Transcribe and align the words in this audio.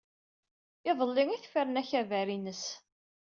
Iḍelli 0.89 1.23
i 1.31 1.37
tefren 1.43 1.79
akabar-ines. 1.81 2.65